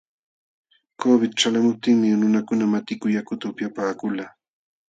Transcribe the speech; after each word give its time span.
Covid 1.01 1.31
ćhalqamuptinmi 1.39 2.09
nunakuna 2.19 2.65
matiku 2.73 3.05
yakuta 3.15 3.43
upyapaakulqa. 3.51 4.25